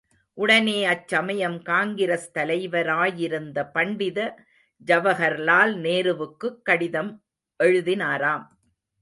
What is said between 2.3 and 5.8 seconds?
தலைவராயிருந்த Pandit Jawaharlal